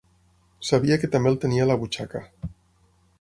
[0.69, 2.23] Sabia que també el tenia a la butxaca.